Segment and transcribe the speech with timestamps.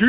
[0.00, 0.08] 今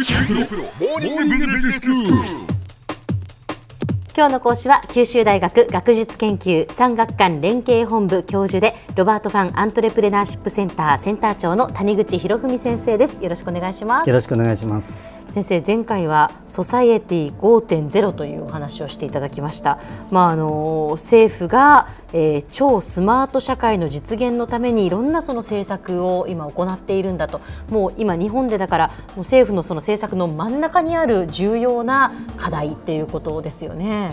[4.27, 13.21] 日の講師は九州大学学術研究産学官連携本部教授でロバートファンアントレプレナーシップセンターセンター長の谷口博文先生です。
[13.21, 14.07] よろしくお願いします。
[14.07, 19.79] よろしくお願いします先生前回はソサエティ5.0というお話をしていただきました。
[20.11, 27.39] まああの政府が、えー、超スマート社会の実現のためにいろんなその政策を今行っているんだと。
[27.69, 34.09] もう今日本でだからもう政府のその政策の真ん中にある重要な課題っていうことですよね。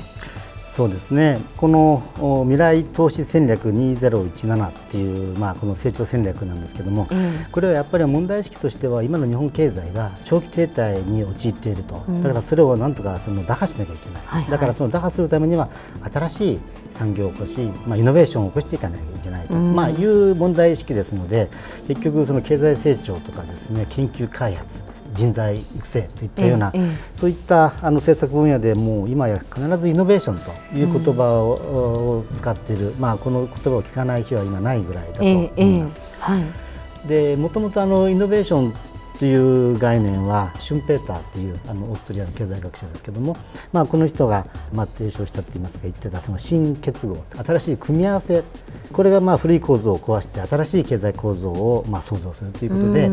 [0.79, 1.41] そうですね。
[1.57, 15.69] この未来投資戦略2017っていう、まあ、この成長戦略なんですけども、うん、これはやっぱり問題意識としては今の日本経済が長期停滞に陥っていると、うん、だからそれをなんとかその打破しなきゃいけない、はいはい、だからその打破するためには
[16.13, 16.61] 新しい
[16.93, 21.51] 産業を起こし、まあ、イノベーションを起こしていかなきゃいけないと、うん、まあ、いう問題意識ですので
[21.89, 24.81] 結局その経済成長とかですね研究開発
[25.13, 26.73] 人材育成といったような、
[27.15, 36.01] そういったあの政策分野でもう今や必ずイノベーションという言葉を、使っている、まあ、この言葉を聞かない日は今ないぐらいだと思います。
[36.21, 38.75] はい、でもともとあのイノベーション
[39.19, 43.37] という概念はシュンペーターというあのオーストリアの経済学者ですけども、
[43.73, 48.45] まあ、この人がまあ提唱したといいますか言ってたその新結合新しい組み合わせ。
[48.93, 53.11] これがまあ古い構造を壊して新しい経済構造をまあ創造するということで、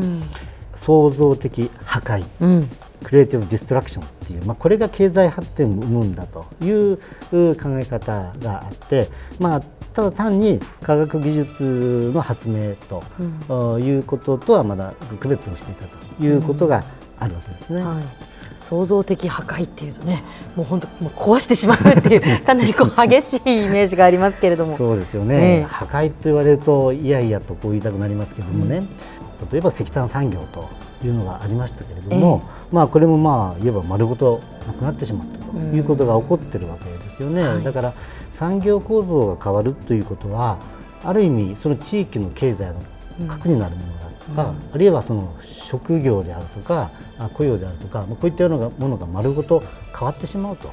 [0.76, 2.70] 創造的破壊、うん、
[3.04, 6.98] クリエイティブ・ディストラクションっていう、まあ、これが経済発展を生むんだという
[7.56, 9.10] 考え方があって、
[9.40, 16.84] まあ、ただ単に科学技術の発明ということとはまだ区別をしていたということが
[17.20, 17.82] あるわけですね。
[17.82, 17.96] うん。
[17.98, 18.06] はい。
[18.58, 20.24] 創造的破壊っていうとね
[20.56, 24.76] もう本当もう壊してしまうっていう かなりこう激しいイメージがありますけれども。
[24.76, 28.88] そうですよね、えー、破壊と言われるといやいやとこう言いたくなりますけれどもね、うん
[29.52, 30.70] 例えば石炭産業と
[31.04, 37.94] いうのがありましたけれども、えー、まあ、これもまあいえば丸ごとなくなってしまったということが起こってるわけですよね、はい、だから
[38.34, 40.58] 産業構造が変わるということは
[41.04, 42.74] ある意味その地域の経済
[43.20, 46.92] の核になるものだとか、うん、あるいはその職業であるとか
[47.34, 49.64] 雇用であるとかこういったようなものが丸ごと
[49.98, 50.68] 変わってしまうと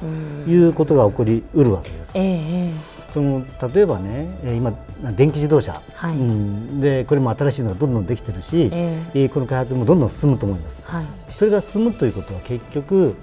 [0.49, 2.11] いうことが起こりうるわけです。
[2.15, 4.27] えーその例えばね
[4.57, 4.73] 今
[5.15, 13.15] 電気自動車、はい、うん、でこれも新しいのがどんどんできてるし、えー、この開発もどんどん進むと思います、はい、それが進むということは結局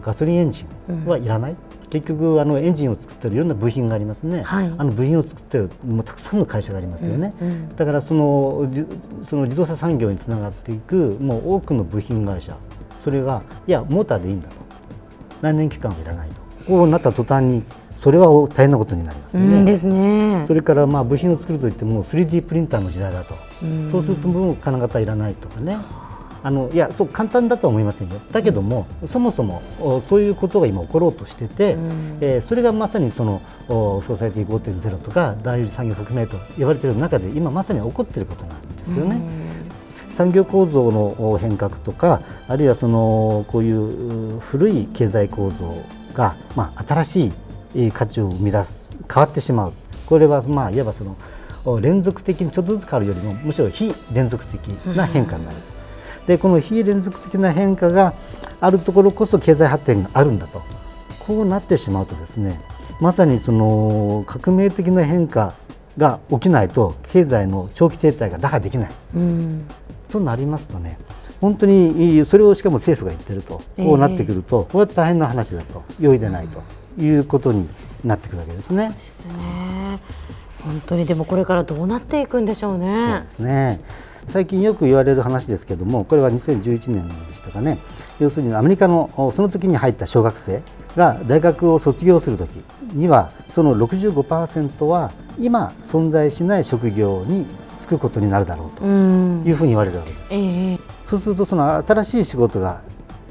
[0.00, 8.70] ガソリンエンジンはいらない、うん、結局あのエンジンを作ってるいろんな部品がありますね、はい、あの部品を作ってるもうたくさんの会社がありますよね、うんうん、だからその
[9.22, 12.56] その自動車産業につながっていくもう多くの部品会社
[13.04, 14.66] それがいやモーターでいいんだと。
[15.42, 16.40] 何年期間はいらないと。
[16.66, 17.62] こうなった途端に
[17.96, 19.64] それは大変なことになりますね。
[19.64, 20.44] ですね。
[20.46, 25.78] それからまあ部品を作るといっても 3D プリンターの時代だと、うそうするともう金型いらないとかね。
[26.46, 28.20] あのいやそう簡単だとは思いませんよ。
[28.30, 29.62] だけども、うん、そもそも
[30.08, 39.16] そういうことが今起ころうとしてて、うん、えー、それがまさにそのソーサイティ5.0とか第二次産業革命と言われている中で今まさに起こっていることなんですよね。
[39.16, 45.74] うん、産業構造の変革とかあるいはそのこういう古い経済構造
[46.14, 47.32] が、まあ、新し
[47.74, 49.72] い価値を生み出す変わってしまう。
[50.06, 51.16] これはまあいわばその
[51.80, 55.75] 連続的にちょっとずつ変わるよりもむしろ非連続的な変化になる、うん、
[56.26, 58.14] でこの非連続的な変化が
[58.60, 60.62] あるところこそ経済発展があるんだと
[61.26, 62.60] こうなってしまうとですね
[63.00, 65.54] まさにその革命的な変化
[65.98, 69.66] が起きないと経済の長期停滞が打破できない、うん、
[70.08, 70.98] となりますとね
[71.40, 76.62] 本当にそれをしかも政府が言ってると、こうなってくると、これは大変な話だと容易でないと。
[76.98, 77.68] いうことに
[78.04, 78.94] なってくるわけですね。
[78.96, 80.00] ですね。
[80.64, 83.08] 本当にでもこれからどうなっていくんでしょうね。
[83.12, 83.80] そうですね。
[84.26, 87.78] 最近よく言われる話ですけどもこれは2011年でしたかね
[88.18, 90.62] 要するにアメリカのその時に入った小学生
[90.96, 92.50] が大学を卒業する時
[92.92, 97.46] にはその65%は今存在しない職業に
[97.78, 100.26] 就くことになるだろうというふうに言われるわけです。
[100.30, 102.82] えー、そうするとその新しい仕事が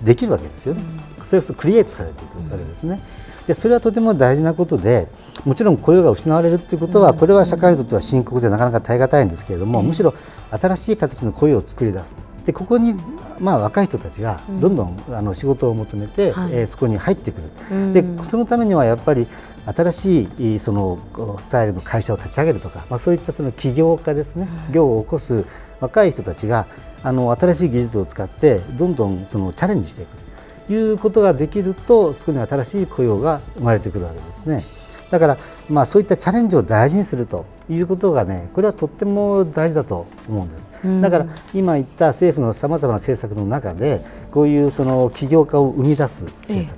[0.03, 0.81] できるわけですよね。
[1.25, 3.01] それこそクリエイトされていくわけですね。
[3.47, 5.07] でそれはとても大事なことで
[5.45, 10.13] もちろん雇用が失われるということはこれは社会にとっては深刻でなかなか耐え難いんですけれどもむしろ
[10.51, 12.17] 新しい形の雇用を作り出す。
[12.45, 12.95] でここに
[13.39, 17.91] まあ若い人たちがどんどんあの仕事を求めて、えー、そこに入ってくる。
[17.91, 19.27] でそのためにはやっぱり
[19.65, 20.99] 新しいその
[21.39, 24.47] スタイルの会社を立ち上げるとか、まあ、そういったその起業家ですね。
[24.71, 25.43] 業を起こす
[25.79, 26.67] 若い人たちが
[27.03, 30.24] あの新しい技術を使ってどんどんそのチャレンジしていく
[30.69, 34.63] いうことができるとそこに新しい雇用が生まれてくるわけですね。
[35.11, 35.37] だから、
[35.69, 46.77] まあ、そういったチャレンジを大事にするということがねこれはとっても大事だと思うんです、うん、だから今言った政府のさまざまな政策の中でこういうその起業家を生み出す政策、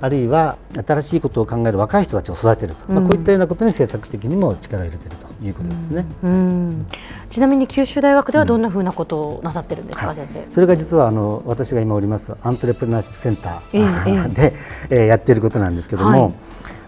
[0.00, 6.86] あるいは新しいことを考える若い人たちを育てると、うん、まあ、こういったようなことに政策的にも力を入れているということですね、うん、
[7.30, 10.52] ちなみに九州大学ではどんなふうなことをなさってるんですか、はい、先生？
[10.52, 14.52] それが実はあの私が今おりますアントレプレナーシップセンターで、
[14.90, 15.04] えー、え。
[15.04, 16.34] ー、やっていることなんですけども、はい、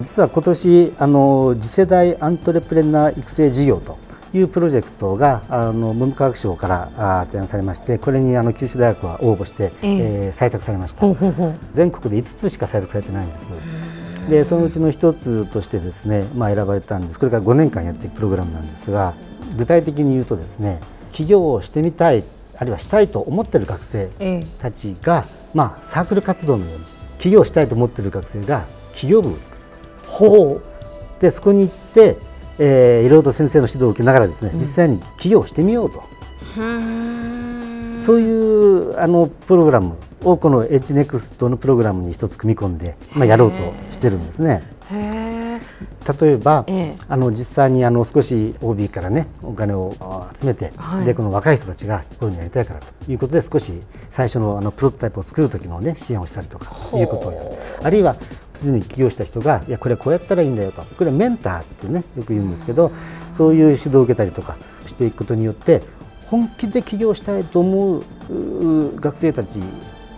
[0.01, 3.99] 実は今年あの次世代アントレプレナー育成事業と
[4.33, 11.05] いうプロジェクトがあの文部科学省から提案されましてこれにあの九州大学は応募して、えー、えー、採択されました。
[11.73, 13.51] 全国で5つしか採択されてないんです
[14.31, 17.19] でそのうちの1つとしてですね、まあ、選ばれたんです。
[17.19, 19.15] これから5年間やっていくプログラムなんですが
[19.57, 20.81] 具体的に言うとですね
[21.11, 22.23] 起業をしてみたい
[22.57, 24.09] あるいはしたいと思っている学生
[24.59, 26.85] たちが、まあ、サークル活動のように
[27.19, 29.63] 起業したいと思っている学生が起業部を作る。
[30.07, 30.63] ほう。
[31.21, 32.17] でそこに行って
[32.63, 36.03] えー、いろいろと先生の指導を受けながらですね、実際に起業してみようと、
[37.97, 43.59] そういうあのプログラムをこのエッジネクストのプログラムに一つ組み込んで、まあ、やろうと
[43.91, 44.63] してるんですね。
[46.21, 49.95] 例えば、ええ、あの実際にあの少し OB からねお金を
[50.35, 53.73] 集めて、はい、でこの若い人たちがこういうのやりたいからということで少し
[54.09, 57.51] 最初のあのプロトタイプを作る時のね支援をしたりとかいうことをやる。
[57.83, 58.17] あるいは
[58.53, 62.91] すでに起業した人がいやこれこうやったらいいんだよとこれはメンターってねよく言うんですけど
[63.33, 64.57] そういう指導を受けたりとか
[64.87, 65.83] していくことによって
[66.27, 69.61] 本気で起業したいと思う学生たち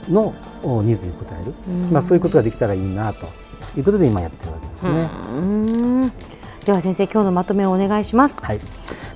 [0.08, 0.34] の
[0.82, 1.52] ニーズに応える、
[1.93, 3.26] まあ、そういうことができたらいいなと
[3.76, 6.12] いうことで今やってるわけですね。
[6.64, 8.44] では先生今日のまとめをお願いします。
[8.44, 8.60] はい。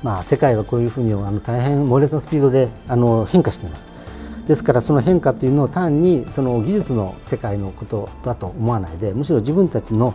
[0.02, 3.96] まあ世界はこういうふうにあの大変猛烈なスピードであの変化しています。
[4.46, 10.14] ですからその変化というのを単にその技術の世界のことだと思わないでむしろ自分たちの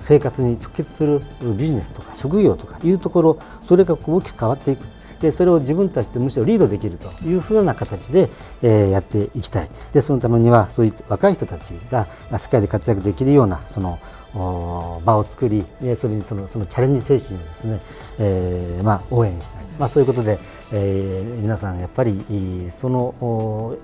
[0.00, 1.20] 生活に直結する
[1.58, 4.86] ビジネスとか職業とかいうところそれが大きく変わっていく
[5.20, 8.28] でそれを自分たちでむしろリードできるというふうな形で、
[8.62, 12.06] えー、やっていきたいでそのためにはそういう若い人たちが
[12.38, 13.98] 世界で活躍できるようなその
[14.34, 15.64] 場を作り
[15.96, 17.80] それにそのそのチャレンジ精神をですね、
[18.18, 20.38] えーまあ、応援したい、まあ、そういうことで、
[20.72, 22.22] えー、皆さんやっぱり
[22.70, 23.76] その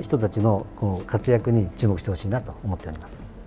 [0.00, 3.39] 人たちのこの活躍に注目してほしいなと思っております。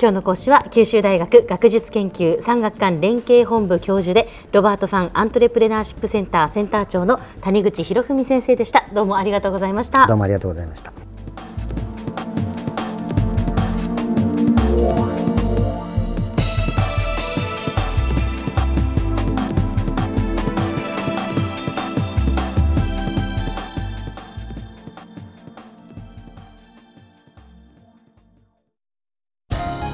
[0.00, 8.86] 今日の講師は九州大学学術研究産学官連携本部教授でロバートファンアントレプレナーシップセンターセンター長の谷口博文先生でした。
[8.92, 10.06] どうもありがとうございました。
[10.06, 10.92] どうもありがとうございました。